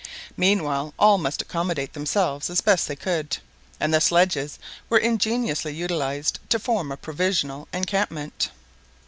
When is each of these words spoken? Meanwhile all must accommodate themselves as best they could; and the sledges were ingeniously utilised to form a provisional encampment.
Meanwhile 0.35 0.95
all 0.97 1.19
must 1.19 1.43
accommodate 1.43 1.93
themselves 1.93 2.49
as 2.49 2.59
best 2.59 2.87
they 2.87 2.95
could; 2.95 3.37
and 3.79 3.93
the 3.93 4.01
sledges 4.01 4.57
were 4.89 4.97
ingeniously 4.97 5.75
utilised 5.75 6.39
to 6.49 6.57
form 6.57 6.91
a 6.91 6.97
provisional 6.97 7.67
encampment. 7.71 8.49